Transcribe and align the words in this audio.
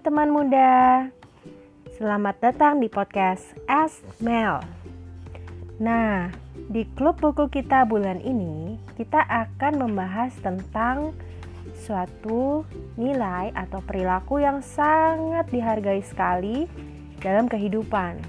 teman 0.00 0.32
muda, 0.32 1.12
selamat 2.00 2.40
datang 2.40 2.80
di 2.80 2.88
podcast 2.88 3.52
Ask 3.68 4.00
Mel. 4.24 4.64
Nah, 5.76 6.32
di 6.72 6.88
klub 6.96 7.20
buku 7.20 7.52
kita 7.52 7.84
bulan 7.84 8.16
ini, 8.24 8.80
kita 8.96 9.20
akan 9.20 9.84
membahas 9.84 10.32
tentang 10.40 11.12
suatu 11.84 12.64
nilai 12.96 13.52
atau 13.52 13.84
perilaku 13.84 14.40
yang 14.40 14.64
sangat 14.64 15.52
dihargai 15.52 16.00
sekali 16.00 16.64
dalam 17.20 17.44
kehidupan. 17.44 18.24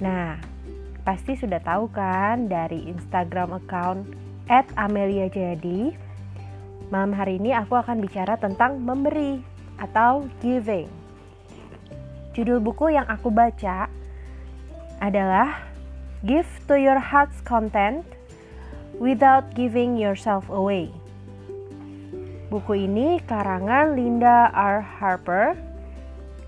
Nah, 0.00 0.40
pasti 1.04 1.36
sudah 1.36 1.60
tahu 1.60 1.92
kan 1.92 2.48
dari 2.48 2.88
Instagram 2.88 3.52
account 3.52 4.16
@ameliajayadi 4.80 6.08
Malam 6.88 7.12
hari 7.12 7.36
ini 7.36 7.52
aku 7.52 7.76
akan 7.76 8.00
bicara 8.00 8.40
tentang 8.40 8.80
memberi 8.80 9.57
atau 9.78 10.26
giving. 10.42 10.90
Judul 12.34 12.62
buku 12.62 12.94
yang 12.94 13.06
aku 13.10 13.34
baca 13.34 13.90
adalah 15.02 15.66
Give 16.26 16.46
to 16.66 16.74
Your 16.74 16.98
Heart's 16.98 17.38
Content 17.42 18.02
Without 18.98 19.54
Giving 19.54 19.94
Yourself 19.94 20.50
Away. 20.50 20.90
Buku 22.50 22.88
ini 22.88 23.22
karangan 23.22 23.94
Linda 23.94 24.50
R. 24.50 24.82
Harper. 24.82 25.54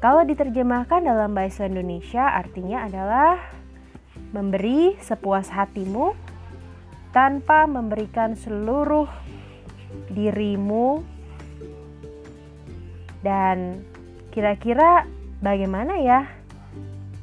Kalau 0.00 0.24
diterjemahkan 0.24 1.04
dalam 1.04 1.36
bahasa 1.36 1.68
Indonesia 1.68 2.24
artinya 2.24 2.88
adalah 2.88 3.36
memberi 4.32 4.96
sepuas 4.98 5.52
hatimu 5.52 6.16
tanpa 7.12 7.66
memberikan 7.66 8.32
seluruh 8.38 9.10
dirimu 10.08 11.02
dan 13.21 13.85
kira-kira 14.32 15.04
bagaimana 15.40 16.01
ya 16.01 16.29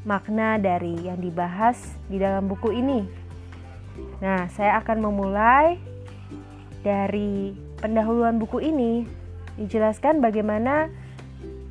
makna 0.07 0.55
dari 0.55 1.07
yang 1.07 1.19
dibahas 1.19 1.97
di 2.07 2.17
dalam 2.17 2.47
buku 2.47 2.71
ini. 2.71 3.03
Nah, 4.23 4.47
saya 4.53 4.79
akan 4.79 5.03
memulai 5.03 5.75
dari 6.85 7.51
pendahuluan 7.81 8.39
buku 8.39 8.63
ini 8.63 9.03
dijelaskan 9.59 10.23
bagaimana 10.23 10.87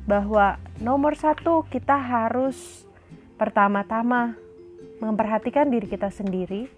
bahwa 0.05 0.61
nomor 0.79 1.17
satu 1.17 1.65
kita 1.67 1.97
harus 1.97 2.85
pertama-tama 3.35 4.37
memperhatikan 5.01 5.67
diri 5.67 5.87
kita 5.89 6.13
sendiri 6.13 6.69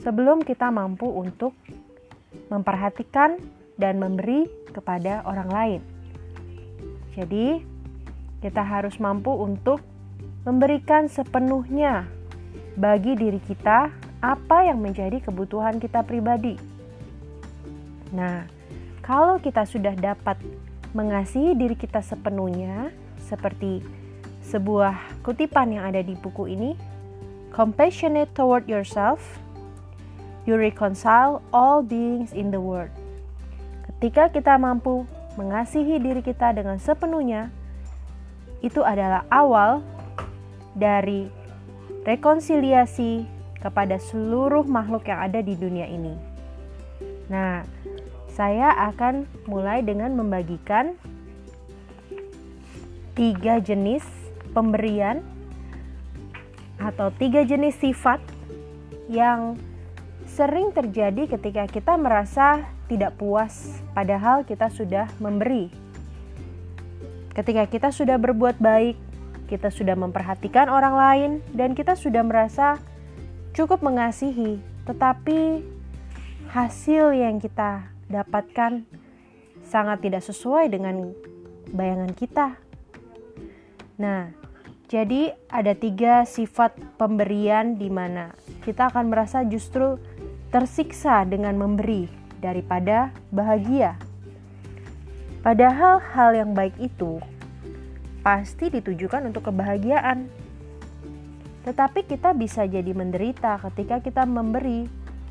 sebelum 0.00 0.42
kita 0.42 0.72
mampu 0.72 1.06
untuk 1.06 1.52
memperhatikan 2.48 3.36
dan 3.76 4.00
memberi 4.00 4.48
kepada 4.72 5.22
orang 5.28 5.50
lain. 5.50 5.99
Jadi, 7.20 7.60
kita 8.40 8.64
harus 8.64 8.96
mampu 8.96 9.28
untuk 9.28 9.84
memberikan 10.48 11.04
sepenuhnya 11.04 12.08
bagi 12.80 13.12
diri 13.12 13.36
kita 13.44 13.92
apa 14.24 14.58
yang 14.64 14.80
menjadi 14.80 15.20
kebutuhan 15.20 15.76
kita 15.76 16.00
pribadi. 16.00 16.56
Nah, 18.16 18.48
kalau 19.04 19.36
kita 19.36 19.68
sudah 19.68 19.92
dapat 19.92 20.40
mengasihi 20.96 21.52
diri 21.52 21.76
kita 21.76 22.00
sepenuhnya, 22.00 22.88
seperti 23.28 23.84
sebuah 24.48 25.20
kutipan 25.20 25.76
yang 25.76 25.84
ada 25.84 26.00
di 26.00 26.16
buku 26.16 26.48
ini, 26.48 26.72
compassionate 27.52 28.32
toward 28.32 28.64
yourself 28.64 29.20
You 30.48 30.56
reconcile 30.56 31.44
all 31.52 31.84
beings 31.84 32.32
in 32.32 32.48
the 32.48 32.58
world. 32.58 32.88
Ketika 33.86 34.32
kita 34.32 34.56
mampu 34.56 35.04
mengasihi 35.38 36.02
diri 36.02 36.22
kita 36.24 36.50
dengan 36.54 36.78
sepenuhnya, 36.82 37.52
itu 38.60 38.82
adalah 38.82 39.24
awal 39.30 39.84
dari 40.74 41.30
rekonsiliasi 42.06 43.26
kepada 43.60 44.00
seluruh 44.00 44.64
makhluk 44.64 45.04
yang 45.06 45.20
ada 45.20 45.44
di 45.44 45.52
dunia 45.54 45.84
ini. 45.84 46.16
Nah, 47.28 47.62
saya 48.32 48.72
akan 48.90 49.28
mulai 49.44 49.84
dengan 49.84 50.16
membagikan 50.16 50.96
tiga 53.12 53.60
jenis 53.60 54.02
pemberian 54.56 55.20
atau 56.80 57.12
tiga 57.12 57.44
jenis 57.44 57.76
sifat 57.76 58.18
yang 59.12 59.60
sering 60.30 60.70
terjadi 60.70 61.26
ketika 61.26 61.66
kita 61.66 61.98
merasa 61.98 62.62
tidak 62.86 63.18
puas, 63.18 63.82
padahal 63.92 64.46
kita 64.46 64.70
sudah 64.70 65.10
memberi. 65.18 65.70
Ketika 67.34 67.66
kita 67.66 67.88
sudah 67.90 68.18
berbuat 68.18 68.58
baik, 68.62 68.94
kita 69.50 69.74
sudah 69.74 69.98
memperhatikan 69.98 70.70
orang 70.70 70.94
lain, 70.94 71.30
dan 71.50 71.74
kita 71.74 71.98
sudah 71.98 72.22
merasa 72.22 72.78
cukup 73.54 73.82
mengasihi, 73.82 74.62
tetapi 74.86 75.66
hasil 76.54 77.14
yang 77.14 77.42
kita 77.42 77.90
dapatkan 78.06 78.86
sangat 79.66 79.98
tidak 80.02 80.22
sesuai 80.22 80.70
dengan 80.70 81.14
bayangan 81.70 82.10
kita. 82.14 82.58
Nah, 83.98 84.34
jadi 84.90 85.38
ada 85.46 85.70
tiga 85.78 86.26
sifat 86.26 86.74
pemberian 86.98 87.78
di 87.78 87.86
mana 87.86 88.34
kita 88.66 88.90
akan 88.90 89.06
merasa 89.14 89.46
justru 89.46 90.02
tersiksa 90.50 91.22
dengan 91.22 91.54
memberi 91.54 92.10
daripada 92.42 93.14
bahagia. 93.30 93.94
Padahal 95.40 96.02
hal 96.02 96.36
yang 96.36 96.52
baik 96.52 96.74
itu 96.82 97.22
pasti 98.20 98.68
ditujukan 98.68 99.30
untuk 99.30 99.48
kebahagiaan. 99.48 100.28
Tetapi 101.64 102.04
kita 102.04 102.34
bisa 102.36 102.66
jadi 102.66 102.92
menderita 102.92 103.62
ketika 103.70 104.02
kita 104.02 104.22
memberi 104.26 104.90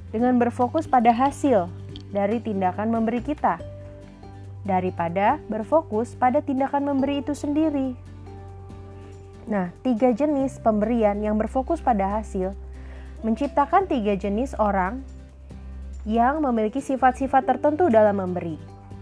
dengan 0.09 0.40
berfokus 0.40 0.90
pada 0.90 1.13
hasil 1.13 1.69
dari 2.09 2.41
tindakan 2.41 2.90
memberi 2.90 3.22
kita 3.22 3.62
daripada 4.66 5.38
berfokus 5.51 6.16
pada 6.18 6.41
tindakan 6.41 6.96
memberi 6.96 7.22
itu 7.22 7.36
sendiri. 7.36 7.94
Nah, 9.50 9.74
tiga 9.81 10.13
jenis 10.13 10.62
pemberian 10.62 11.18
yang 11.25 11.38
berfokus 11.38 11.81
pada 11.81 12.22
hasil 12.22 12.53
menciptakan 13.19 13.84
tiga 13.88 14.16
jenis 14.16 14.56
orang 14.56 15.03
yang 16.07 16.40
memiliki 16.40 16.80
sifat-sifat 16.80 17.44
tertentu 17.44 17.91
dalam 17.91 18.24
memberi. 18.24 18.56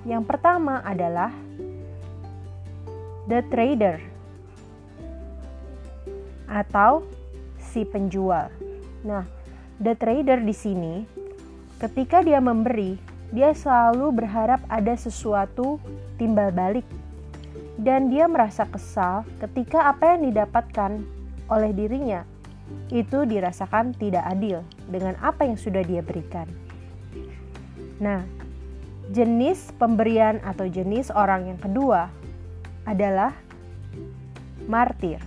Yang 0.08 0.24
pertama 0.26 0.82
adalah 0.82 1.30
the 3.30 3.46
trader 3.54 4.02
atau 6.50 7.06
si 7.60 7.86
penjual. 7.86 8.50
Nah, 9.06 9.28
the 9.78 9.94
trader 9.94 10.42
di 10.42 10.56
sini 10.56 11.06
ketika 11.78 12.26
dia 12.26 12.42
memberi, 12.42 12.98
dia 13.30 13.54
selalu 13.54 14.24
berharap 14.24 14.64
ada 14.72 14.96
sesuatu 14.98 15.78
timbal 16.18 16.50
balik 16.50 16.88
dan 17.78 18.10
dia 18.10 18.26
merasa 18.26 18.66
kesal 18.66 19.22
ketika 19.38 19.86
apa 19.92 20.18
yang 20.18 20.34
didapatkan 20.34 21.06
oleh 21.52 21.72
dirinya 21.76 22.26
itu 22.88 23.28
dirasakan 23.28 23.92
tidak 23.96 24.24
adil 24.28 24.64
dengan 24.88 25.20
apa 25.20 25.44
yang 25.44 25.60
sudah 25.60 25.84
dia 25.84 26.00
berikan. 26.00 26.48
Nah, 28.00 28.24
jenis 29.12 29.72
pemberian 29.76 30.40
atau 30.44 30.68
jenis 30.68 31.12
orang 31.12 31.52
yang 31.52 31.60
kedua 31.60 32.12
adalah 32.88 33.36
martir. 34.68 35.20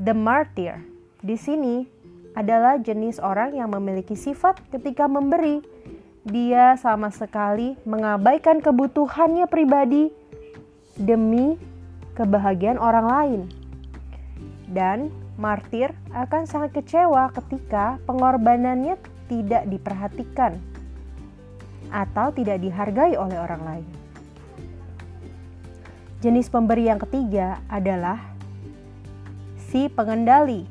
The 0.00 0.14
martyr 0.14 0.80
di 1.20 1.36
sini 1.36 1.84
adalah 2.32 2.78
jenis 2.78 3.18
orang 3.18 3.58
yang 3.58 3.74
memiliki 3.74 4.14
sifat 4.14 4.62
ketika 4.70 5.10
memberi, 5.10 5.60
dia 6.22 6.78
sama 6.78 7.10
sekali 7.10 7.74
mengabaikan 7.82 8.62
kebutuhannya 8.62 9.50
pribadi 9.50 10.14
demi 10.94 11.58
kebahagiaan 12.14 12.78
orang 12.78 13.06
lain. 13.08 13.40
Dan 14.70 15.10
martir 15.40 15.96
akan 16.12 16.44
sangat 16.44 16.76
kecewa 16.76 17.32
ketika 17.32 17.96
pengorbanannya 18.04 19.00
tidak 19.32 19.64
diperhatikan 19.72 20.60
atau 21.88 22.28
tidak 22.36 22.60
dihargai 22.60 23.16
oleh 23.16 23.40
orang 23.40 23.62
lain. 23.64 23.88
Jenis 26.20 26.52
pemberi 26.52 26.92
yang 26.92 27.00
ketiga 27.00 27.64
adalah 27.72 28.20
si 29.56 29.88
pengendali 29.88 30.68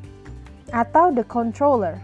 atau 0.69 1.09
the 1.09 1.25
controller. 1.25 1.97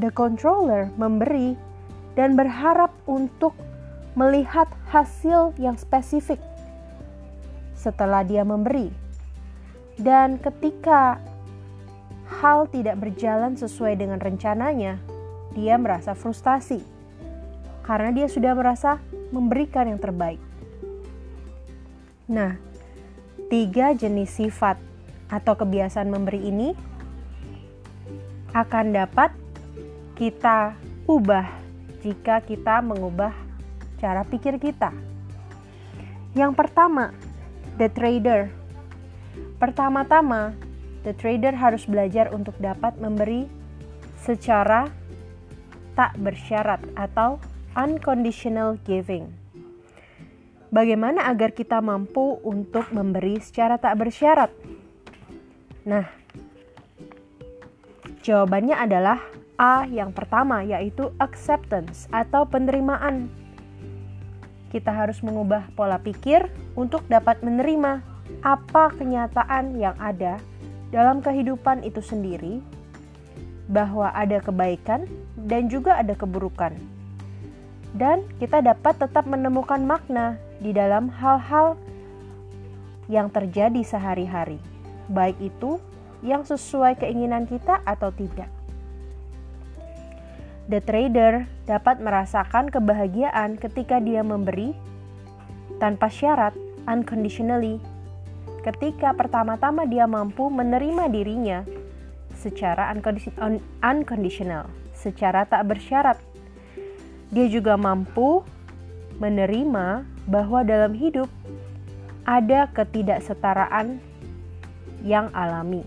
The 0.00 0.08
controller 0.08 0.88
memberi 0.96 1.60
dan 2.16 2.40
berharap 2.40 2.96
untuk 3.04 3.52
melihat 4.16 4.72
hasil 4.88 5.52
yang 5.60 5.76
spesifik 5.76 6.40
setelah 7.76 8.24
dia 8.24 8.40
memberi 8.42 9.09
dan 10.00 10.40
ketika 10.40 11.20
hal 12.40 12.64
tidak 12.72 12.96
berjalan 12.96 13.52
sesuai 13.52 14.00
dengan 14.00 14.16
rencananya, 14.16 14.96
dia 15.52 15.76
merasa 15.76 16.16
frustasi 16.16 16.80
karena 17.84 18.14
dia 18.14 18.26
sudah 18.30 18.56
merasa 18.56 18.96
memberikan 19.28 19.92
yang 19.92 20.00
terbaik. 20.00 20.40
Nah, 22.30 22.56
tiga 23.52 23.92
jenis 23.92 24.40
sifat 24.40 24.78
atau 25.28 25.54
kebiasaan 25.58 26.08
memberi 26.08 26.48
ini 26.48 26.68
akan 28.56 28.94
dapat 28.94 29.34
kita 30.14 30.74
ubah 31.10 31.46
jika 32.00 32.40
kita 32.46 32.80
mengubah 32.80 33.34
cara 33.98 34.22
pikir 34.24 34.56
kita. 34.56 34.94
Yang 36.32 36.52
pertama, 36.54 37.10
the 37.76 37.90
trader. 37.90 38.59
Pertama-tama, 39.60 40.56
the 41.04 41.12
trader 41.16 41.52
harus 41.52 41.84
belajar 41.84 42.32
untuk 42.32 42.56
dapat 42.60 42.96
memberi 42.96 43.44
secara 44.20 44.88
tak 45.96 46.16
bersyarat 46.16 46.80
atau 46.96 47.36
unconditional 47.76 48.80
giving. 48.88 49.28
Bagaimana 50.70 51.26
agar 51.26 51.50
kita 51.50 51.82
mampu 51.82 52.38
untuk 52.46 52.94
memberi 52.94 53.42
secara 53.42 53.74
tak 53.74 53.98
bersyarat? 53.98 54.54
Nah, 55.82 56.06
jawabannya 58.22 58.78
adalah 58.78 59.18
A 59.60 59.84
yang 59.84 60.14
pertama, 60.16 60.64
yaitu 60.64 61.12
acceptance 61.20 62.08
atau 62.08 62.48
penerimaan. 62.48 63.28
Kita 64.72 64.88
harus 64.88 65.20
mengubah 65.20 65.68
pola 65.76 66.00
pikir 66.00 66.48
untuk 66.78 67.04
dapat 67.10 67.44
menerima 67.44 68.09
apa 68.40 68.94
kenyataan 68.94 69.76
yang 69.76 69.94
ada 69.98 70.38
dalam 70.90 71.22
kehidupan 71.22 71.82
itu 71.86 72.02
sendiri, 72.02 72.62
bahwa 73.70 74.10
ada 74.10 74.42
kebaikan 74.42 75.06
dan 75.38 75.70
juga 75.70 75.94
ada 75.98 76.18
keburukan 76.18 76.74
dan 77.94 78.22
kita 78.38 78.62
dapat 78.62 78.98
tetap 78.98 79.26
menemukan 79.26 79.82
makna 79.82 80.38
di 80.62 80.70
dalam 80.70 81.10
hal-hal 81.10 81.74
yang 83.10 83.26
terjadi 83.26 83.82
sehari-hari, 83.82 84.62
baik 85.10 85.34
itu 85.42 85.82
yang 86.22 86.46
sesuai 86.46 87.00
keinginan 87.02 87.50
kita 87.50 87.82
atau 87.82 88.14
tidak. 88.14 88.46
The 90.70 90.78
trader 90.78 91.50
dapat 91.66 91.98
merasakan 91.98 92.70
kebahagiaan 92.70 93.58
ketika 93.58 93.98
dia 93.98 94.22
memberi 94.22 94.70
tanpa 95.82 96.06
syarat, 96.06 96.54
unconditionally, 96.86 97.82
ketika 98.60 99.16
pertama-tama 99.16 99.88
dia 99.88 100.04
mampu 100.04 100.48
menerima 100.52 101.08
dirinya 101.08 101.64
secara 102.36 102.92
unconditional, 103.82 104.68
secara 104.96 105.44
tak 105.48 105.64
bersyarat 105.68 106.20
dia 107.30 107.46
juga 107.46 107.78
mampu 107.78 108.42
menerima 109.22 110.02
bahwa 110.26 110.66
dalam 110.66 110.98
hidup 110.98 111.30
ada 112.26 112.66
ketidaksetaraan 112.74 114.02
yang 115.06 115.30
alami, 115.32 115.86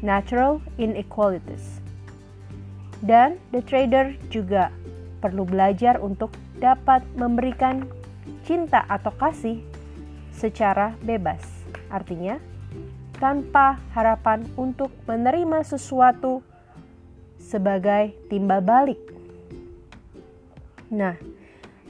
natural 0.00 0.64
inequalities. 0.80 1.84
Dan 3.04 3.38
the 3.54 3.62
trader 3.62 4.16
juga 4.32 4.74
perlu 5.22 5.46
belajar 5.46 6.02
untuk 6.02 6.34
dapat 6.58 7.06
memberikan 7.14 7.86
cinta 8.42 8.82
atau 8.90 9.14
kasih 9.14 9.62
secara 10.34 10.98
bebas. 11.04 11.57
Artinya, 11.88 12.36
tanpa 13.16 13.80
harapan 13.96 14.44
untuk 14.54 14.92
menerima 15.08 15.64
sesuatu 15.64 16.44
sebagai 17.40 18.14
timbal 18.28 18.60
balik 18.60 19.08
Nah, 20.88 21.20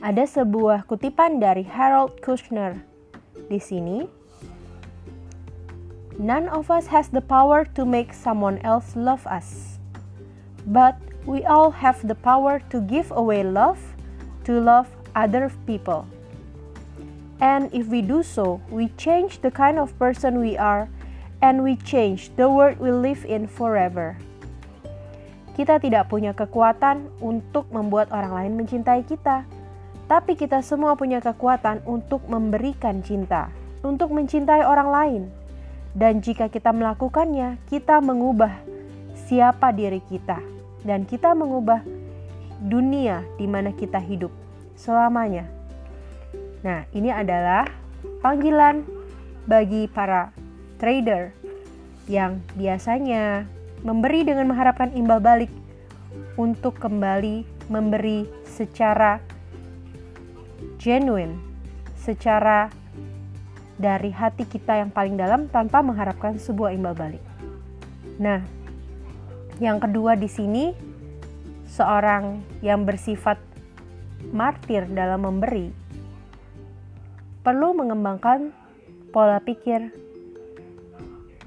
ada 0.02 0.26
sebuah 0.26 0.82
kutipan 0.90 1.38
dari 1.38 1.62
Harold 1.62 2.18
Kushner 2.18 2.82
di 3.46 3.62
sini. 3.62 4.10
None 6.18 6.50
of 6.50 6.66
us 6.66 6.90
has 6.90 7.06
the 7.14 7.22
power 7.22 7.62
to 7.78 7.86
make 7.86 8.10
someone 8.10 8.58
else 8.66 8.98
love 8.98 9.22
us. 9.30 9.78
But 10.66 10.98
we 11.30 11.46
all 11.46 11.70
have 11.78 12.02
the 12.02 12.18
power 12.18 12.58
to 12.74 12.82
give 12.82 13.14
away 13.14 13.46
love 13.46 13.78
to 14.50 14.58
love 14.58 14.90
other 15.14 15.46
people. 15.62 16.10
And 17.38 17.70
if 17.70 17.87
we 17.87 18.02
do 18.02 18.26
so, 18.26 18.58
we 18.67 18.90
change 18.99 19.38
the 19.46 19.55
kind 19.55 19.79
of 19.79 19.94
person 19.94 20.43
we 20.43 20.58
are 20.58 20.90
and 21.38 21.62
we 21.62 21.79
change 21.87 22.35
the 22.35 22.50
world 22.50 22.82
we 22.82 22.90
live 22.90 23.23
in 23.23 23.46
forever. 23.46 24.19
Kita 25.55 25.79
tidak 25.82 26.11
punya 26.11 26.35
kekuatan 26.35 27.11
untuk 27.19 27.67
membuat 27.70 28.11
orang 28.14 28.31
lain 28.35 28.52
mencintai 28.58 29.02
kita, 29.06 29.43
tapi 30.06 30.38
kita 30.38 30.62
semua 30.62 30.94
punya 30.94 31.19
kekuatan 31.19 31.82
untuk 31.82 32.23
memberikan 32.31 33.02
cinta, 33.02 33.50
untuk 33.82 34.14
mencintai 34.14 34.62
orang 34.62 34.90
lain. 34.90 35.23
Dan 35.99 36.23
jika 36.23 36.46
kita 36.46 36.70
melakukannya, 36.70 37.58
kita 37.67 37.99
mengubah 37.99 38.55
siapa 39.26 39.75
diri 39.75 39.99
kita, 40.06 40.38
dan 40.87 41.02
kita 41.02 41.35
mengubah 41.35 41.82
dunia 42.62 43.26
di 43.35 43.50
mana 43.50 43.75
kita 43.75 43.99
hidup 43.99 44.31
selamanya. 44.79 45.57
Nah, 46.66 46.87
ini 46.90 47.10
adalah 47.14 47.66
panggilan 48.22 48.82
bagi 49.46 49.87
para 49.87 50.34
trader 50.78 51.31
yang 52.10 52.43
biasanya 52.58 53.46
memberi 53.87 54.26
dengan 54.26 54.50
mengharapkan 54.50 54.90
imbal 54.96 55.22
balik 55.22 55.52
untuk 56.34 56.78
kembali 56.81 57.46
memberi 57.70 58.26
secara 58.49 59.22
genuine, 60.81 61.38
secara 61.99 62.70
dari 63.78 64.11
hati 64.11 64.43
kita 64.43 64.82
yang 64.82 64.90
paling 64.90 65.14
dalam 65.14 65.46
tanpa 65.46 65.78
mengharapkan 65.84 66.34
sebuah 66.34 66.75
imbal 66.75 66.99
balik. 66.99 67.22
Nah, 68.19 68.43
yang 69.62 69.78
kedua 69.78 70.19
di 70.19 70.26
sini 70.26 70.75
seorang 71.70 72.43
yang 72.58 72.82
bersifat 72.82 73.38
martir 74.34 74.82
dalam 74.90 75.22
memberi 75.22 75.88
perlu 77.48 77.72
mengembangkan 77.72 78.52
pola 79.08 79.40
pikir 79.40 79.88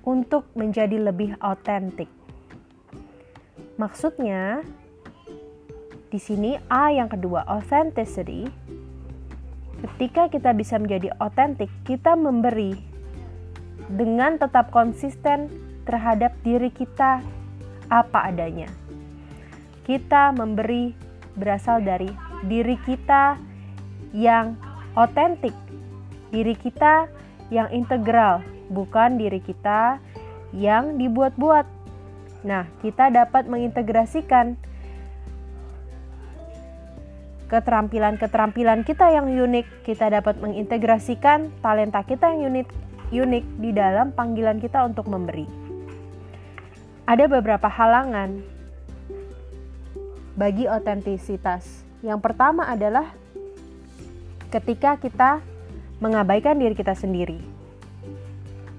untuk 0.01 0.50
menjadi 0.57 0.98
lebih 0.98 1.38
autentik. 1.38 2.09
Maksudnya, 3.77 4.65
di 6.09 6.18
sini 6.18 6.57
A 6.74 6.89
yang 6.89 7.06
kedua, 7.06 7.45
authenticity. 7.45 8.49
Ketika 9.78 10.26
kita 10.33 10.57
bisa 10.57 10.81
menjadi 10.81 11.14
otentik, 11.21 11.69
kita 11.85 12.18
memberi 12.18 12.73
dengan 13.85 14.42
tetap 14.42 14.73
konsisten 14.73 15.54
terhadap 15.85 16.33
diri 16.42 16.73
kita 16.73 17.21
apa 17.94 18.33
adanya. 18.33 18.73
Kita 19.85 20.33
memberi 20.33 20.97
berasal 21.37 21.85
dari 21.85 22.09
diri 22.49 22.73
kita 22.90 23.37
yang 24.18 24.57
otentik, 24.97 25.54
diri 26.31 26.56
kita 26.56 27.11
yang 27.52 27.68
integral, 27.76 28.42
bukan 28.71 29.19
diri 29.19 29.44
kita 29.44 30.00
yang 30.56 30.95
dibuat-buat. 30.95 31.68
Nah, 32.47 32.66
kita 32.81 33.11
dapat 33.11 33.45
mengintegrasikan 33.45 34.57
keterampilan-keterampilan 37.52 38.88
kita 38.88 39.11
yang 39.11 39.28
unik, 39.28 39.83
kita 39.83 40.07
dapat 40.07 40.40
mengintegrasikan 40.40 41.52
talenta 41.59 42.00
kita 42.07 42.31
yang 42.31 42.56
unik, 42.56 42.68
unik 43.11 43.45
di 43.59 43.69
dalam 43.76 44.16
panggilan 44.16 44.64
kita 44.64 44.88
untuk 44.88 45.11
memberi. 45.11 45.44
Ada 47.04 47.28
beberapa 47.28 47.68
halangan 47.68 48.40
bagi 50.40 50.64
otentisitas. 50.71 51.83
Yang 52.00 52.23
pertama 52.23 52.71
adalah 52.71 53.11
ketika 54.47 54.95
kita 54.95 55.44
mengabaikan 56.02 56.58
diri 56.58 56.74
kita 56.74 56.98
sendiri 56.98 57.62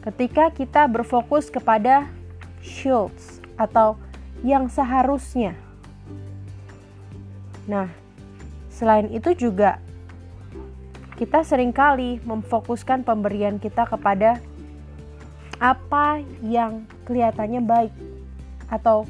ketika 0.02 0.50
kita 0.50 0.90
berfokus 0.90 1.46
kepada 1.46 2.10
shields 2.58 3.38
atau 3.54 3.94
yang 4.42 4.66
seharusnya. 4.66 5.54
Nah, 7.70 7.86
selain 8.66 9.06
itu 9.14 9.30
juga 9.38 9.78
kita 11.14 11.46
sering 11.46 11.70
kali 11.70 12.18
memfokuskan 12.26 13.06
pemberian 13.06 13.62
kita 13.62 13.86
kepada 13.86 14.42
apa 15.62 16.18
yang 16.42 16.82
kelihatannya 17.06 17.62
baik 17.62 17.94
atau 18.66 19.06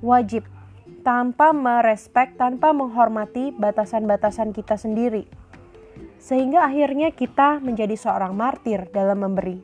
wajib 0.00 0.48
tanpa 1.04 1.52
merespek, 1.52 2.40
tanpa 2.40 2.72
menghormati 2.72 3.52
batasan-batasan 3.52 4.56
kita 4.56 4.80
sendiri. 4.80 5.28
Sehingga 6.26 6.66
akhirnya 6.66 7.14
kita 7.14 7.62
menjadi 7.62 7.94
seorang 7.94 8.34
martir 8.34 8.90
dalam 8.90 9.22
memberi. 9.22 9.62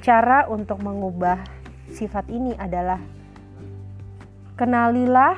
Cara 0.00 0.48
untuk 0.48 0.80
mengubah 0.80 1.44
sifat 1.92 2.32
ini 2.32 2.56
adalah 2.56 2.96
kenalilah 4.56 5.36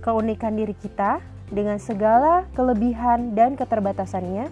keunikan 0.00 0.56
diri 0.56 0.72
kita 0.72 1.20
dengan 1.52 1.76
segala 1.76 2.48
kelebihan 2.56 3.36
dan 3.36 3.54
keterbatasannya 3.54 4.48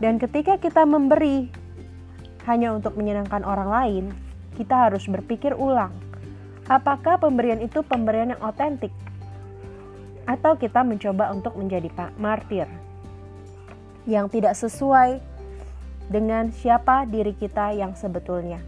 Dan 0.00 0.16
ketika 0.16 0.56
kita 0.56 0.88
memberi 0.88 1.52
hanya 2.48 2.72
untuk 2.72 2.96
menyenangkan 2.96 3.44
orang 3.44 3.68
lain, 3.68 4.04
kita 4.56 4.88
harus 4.88 5.04
berpikir 5.04 5.52
ulang. 5.52 5.92
Apakah 6.70 7.20
pemberian 7.20 7.60
itu 7.60 7.84
pemberian 7.84 8.32
yang 8.32 8.40
otentik? 8.40 8.94
Atau 10.30 10.54
kita 10.54 10.86
mencoba 10.86 11.34
untuk 11.34 11.58
menjadi 11.58 11.90
martir 12.14 12.70
yang 14.06 14.30
tidak 14.30 14.54
sesuai 14.54 15.18
dengan 16.06 16.54
siapa 16.54 17.02
diri 17.10 17.34
kita 17.34 17.74
yang 17.74 17.98
sebetulnya. 17.98 18.62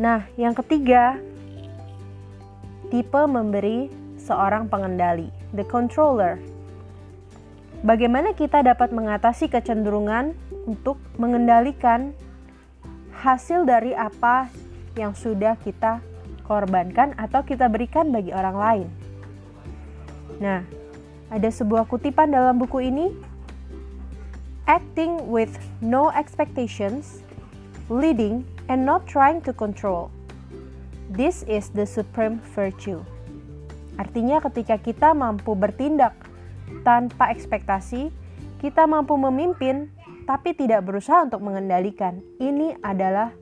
Nah, 0.00 0.24
yang 0.40 0.56
ketiga, 0.56 1.20
tipe 2.88 3.22
memberi 3.28 3.92
seorang 4.16 4.68
pengendali, 4.68 5.28
the 5.52 5.64
controller. 5.66 6.40
Bagaimana 7.82 8.32
kita 8.32 8.64
dapat 8.64 8.90
mengatasi 8.90 9.48
kecenderungan 9.48 10.34
untuk 10.66 10.98
mengendalikan 11.16 12.10
hasil 13.18 13.66
dari 13.66 13.94
apa 13.94 14.50
yang 14.98 15.14
sudah 15.14 15.54
kita 15.62 16.02
korbankan 16.46 17.14
atau 17.18 17.42
kita 17.42 17.66
berikan 17.70 18.10
bagi 18.10 18.34
orang 18.34 18.56
lain? 18.56 18.88
Nah, 20.38 20.62
ada 21.28 21.50
sebuah 21.50 21.90
kutipan 21.90 22.30
dalam 22.30 22.56
buku 22.56 22.88
ini 22.88 23.10
acting 24.70 25.26
with 25.26 25.50
no 25.82 26.12
expectations, 26.14 27.26
leading 27.90 28.44
and 28.70 28.84
not 28.84 29.02
trying 29.08 29.42
to 29.42 29.50
control. 29.50 30.12
This 31.08 31.42
is 31.48 31.72
the 31.72 31.88
supreme 31.88 32.38
virtue. 32.52 33.00
Artinya 33.98 34.38
ketika 34.44 34.78
kita 34.78 35.10
mampu 35.16 35.58
bertindak 35.58 36.14
tanpa 36.86 37.34
ekspektasi, 37.34 38.12
kita 38.62 38.86
mampu 38.86 39.16
memimpin 39.18 39.90
tapi 40.28 40.52
tidak 40.52 40.84
berusaha 40.84 41.24
untuk 41.24 41.42
mengendalikan. 41.42 42.20
Ini 42.36 42.78
adalah 42.84 43.32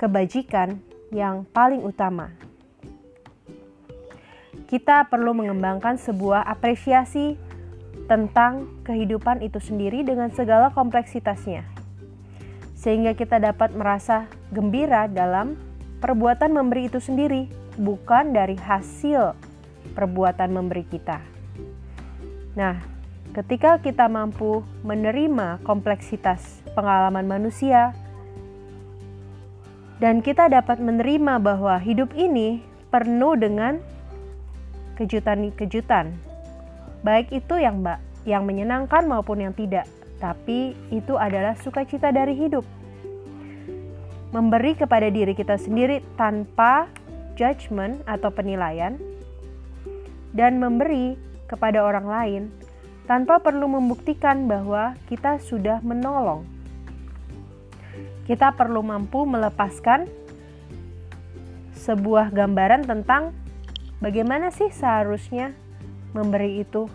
kebajikan 0.00 0.80
yang 1.12 1.44
paling 1.52 1.84
utama. 1.84 2.32
Kita 4.64 5.06
perlu 5.06 5.36
mengembangkan 5.36 6.00
sebuah 6.00 6.48
apresiasi 6.48 7.36
tentang 8.04 8.68
kehidupan 8.84 9.40
itu 9.40 9.60
sendiri 9.60 10.04
dengan 10.04 10.28
segala 10.32 10.72
kompleksitasnya, 10.72 11.64
sehingga 12.76 13.16
kita 13.16 13.40
dapat 13.40 13.72
merasa 13.72 14.28
gembira 14.52 15.08
dalam 15.08 15.56
perbuatan 16.04 16.52
memberi 16.52 16.92
itu 16.92 17.00
sendiri, 17.00 17.48
bukan 17.80 18.36
dari 18.36 18.56
hasil 18.60 19.32
perbuatan 19.96 20.52
memberi 20.52 20.84
kita. 20.84 21.20
Nah, 22.54 22.76
ketika 23.32 23.80
kita 23.80 24.04
mampu 24.06 24.60
menerima 24.84 25.64
kompleksitas 25.64 26.60
pengalaman 26.76 27.24
manusia, 27.24 27.96
dan 29.96 30.20
kita 30.20 30.52
dapat 30.52 30.76
menerima 30.82 31.40
bahwa 31.40 31.80
hidup 31.80 32.12
ini 32.12 32.60
penuh 32.92 33.38
dengan 33.38 33.80
kejutan-kejutan, 34.94 36.14
baik 37.02 37.30
itu 37.34 37.54
yang 37.58 37.82
mbak 37.84 37.98
yang 38.24 38.48
menyenangkan 38.48 39.04
maupun 39.04 39.44
yang 39.44 39.52
tidak, 39.52 39.84
tapi 40.16 40.72
itu 40.88 41.14
adalah 41.20 41.52
sukacita 41.60 42.08
dari 42.08 42.32
hidup. 42.32 42.64
Memberi 44.32 44.74
kepada 44.74 45.12
diri 45.12 45.36
kita 45.36 45.60
sendiri 45.60 46.00
tanpa 46.16 46.88
judgment 47.36 48.00
atau 48.08 48.32
penilaian, 48.32 48.96
dan 50.34 50.58
memberi 50.58 51.14
kepada 51.46 51.84
orang 51.84 52.06
lain 52.08 52.42
tanpa 53.04 53.38
perlu 53.38 53.68
membuktikan 53.68 54.48
bahwa 54.48 54.96
kita 55.06 55.38
sudah 55.38 55.84
menolong. 55.84 56.42
Kita 58.24 58.56
perlu 58.56 58.80
mampu 58.80 59.28
melepaskan 59.28 60.08
sebuah 61.76 62.32
gambaran 62.32 62.88
tentang 62.88 63.36
bagaimana 63.98 64.54
sih 64.54 64.70
seharusnya 64.70 65.54
memberi 66.14 66.62
itu, 66.62 66.86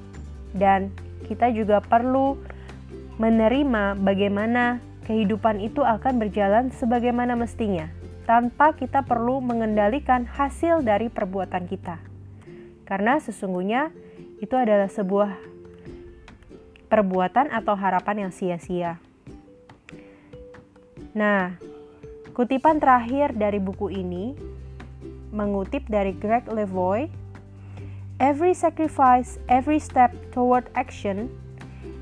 dan 0.55 0.91
kita 1.27 1.51
juga 1.51 1.83
perlu 1.83 2.39
menerima 3.19 3.99
bagaimana 3.99 4.79
kehidupan 5.05 5.59
itu 5.59 5.83
akan 5.83 6.17
berjalan 6.17 6.71
sebagaimana 6.71 7.35
mestinya, 7.35 7.91
tanpa 8.23 8.71
kita 8.73 9.03
perlu 9.03 9.43
mengendalikan 9.43 10.23
hasil 10.23 10.81
dari 10.81 11.11
perbuatan 11.11 11.67
kita 11.67 12.09
karena 12.89 13.21
sesungguhnya 13.21 13.93
itu 14.41 14.57
adalah 14.57 14.89
sebuah 14.89 15.37
perbuatan 16.89 17.53
atau 17.53 17.77
harapan 17.77 18.25
yang 18.25 18.31
sia-sia. 18.33 18.97
Nah, 21.13 21.53
kutipan 22.33 22.81
terakhir 22.81 23.37
dari 23.37 23.61
buku 23.61 23.93
ini 23.93 24.33
mengutip 25.29 25.85
dari 25.89 26.13
Greg 26.17 26.49
Levoy, 26.49 27.09
Every 28.19 28.51
sacrifice, 28.51 29.39
every 29.47 29.79
step 29.79 30.11
toward 30.35 30.67
action, 30.75 31.31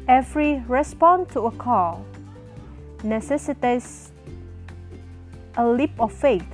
every 0.09 0.65
response 0.65 1.29
to 1.37 1.45
a 1.45 1.53
call 1.53 2.01
necessitates 3.05 4.09
a 5.53 5.61
leap 5.61 5.93
of 6.01 6.09
faith 6.09 6.49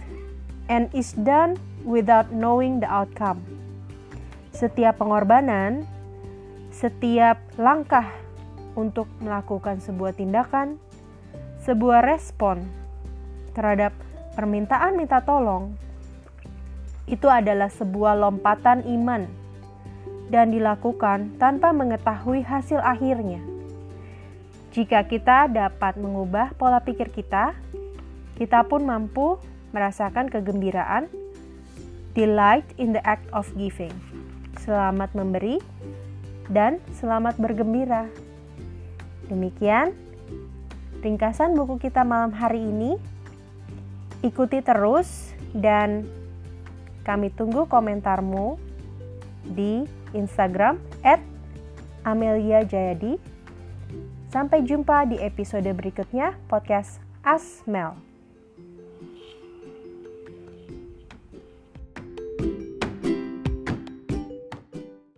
and 0.67 0.91
is 0.91 1.15
done 1.15 1.55
without 1.87 2.35
knowing 2.35 2.83
the 2.83 2.89
outcome. 2.91 3.39
Setiap 4.51 4.99
pengorbanan, 4.99 5.87
setiap 6.67 7.39
langkah 7.55 8.11
untuk 8.75 9.07
melakukan 9.23 9.79
sebuah 9.79 10.11
tindakan, 10.19 10.75
sebuah 11.63 12.03
respon 12.03 12.67
terhadap 13.55 13.95
permintaan 14.35 14.99
minta 14.99 15.23
tolong, 15.23 15.71
itu 17.09 17.27
adalah 17.27 17.67
sebuah 17.67 18.15
lompatan 18.15 18.87
iman 18.87 19.27
dan 20.31 20.49
dilakukan 20.49 21.35
tanpa 21.37 21.75
mengetahui 21.75 22.41
hasil 22.41 22.79
akhirnya. 22.79 23.43
Jika 24.73 25.05
kita 25.05 25.51
dapat 25.51 25.99
mengubah 26.01 26.57
pola 26.57 26.81
pikir 26.81 27.13
kita, 27.13 27.53
kita 28.39 28.65
pun 28.65 28.87
mampu 28.89 29.37
merasakan 29.69 30.33
kegembiraan, 30.33 31.05
delight 32.17 32.65
in 32.81 32.97
the 32.97 33.03
act 33.05 33.29
of 33.29 33.45
giving 33.53 33.93
selamat 34.63 35.11
memberi, 35.11 35.59
dan 36.47 36.79
selamat 36.95 37.35
bergembira. 37.35 38.07
Demikian 39.27 39.91
ringkasan 41.03 41.55
buku 41.55 41.79
kita 41.83 42.07
malam 42.07 42.31
hari 42.31 42.63
ini. 42.63 42.95
Ikuti 44.23 44.63
terus 44.63 45.35
dan 45.51 46.07
kami 47.03 47.29
tunggu 47.35 47.67
komentarmu 47.67 48.55
di 49.51 49.83
Instagram 50.15 50.79
Jayadi. 52.63 53.19
Sampai 54.31 54.65
jumpa 54.65 55.05
di 55.05 55.21
episode 55.21 55.67
berikutnya 55.77 56.33
podcast 56.49 56.97
Asmel. 57.21 58.12